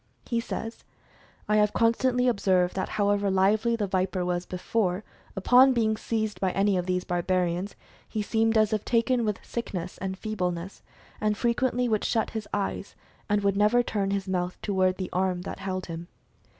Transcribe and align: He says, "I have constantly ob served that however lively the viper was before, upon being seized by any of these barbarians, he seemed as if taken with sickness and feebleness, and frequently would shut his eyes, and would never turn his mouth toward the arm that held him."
He 0.25 0.39
says, 0.39 0.83
"I 1.47 1.57
have 1.57 1.73
constantly 1.73 2.27
ob 2.27 2.39
served 2.39 2.73
that 2.73 2.89
however 2.89 3.29
lively 3.29 3.75
the 3.75 3.85
viper 3.85 4.25
was 4.25 4.47
before, 4.47 5.03
upon 5.35 5.73
being 5.73 5.95
seized 5.95 6.41
by 6.41 6.49
any 6.53 6.75
of 6.75 6.87
these 6.87 7.03
barbarians, 7.03 7.75
he 8.09 8.23
seemed 8.23 8.57
as 8.57 8.73
if 8.73 8.83
taken 8.83 9.23
with 9.25 9.45
sickness 9.45 9.99
and 9.99 10.17
feebleness, 10.17 10.81
and 11.21 11.37
frequently 11.37 11.87
would 11.87 12.03
shut 12.03 12.31
his 12.31 12.47
eyes, 12.51 12.95
and 13.29 13.43
would 13.43 13.55
never 13.55 13.83
turn 13.83 14.09
his 14.09 14.27
mouth 14.27 14.57
toward 14.63 14.97
the 14.97 15.11
arm 15.13 15.43
that 15.43 15.59
held 15.59 15.85
him." 15.85 16.07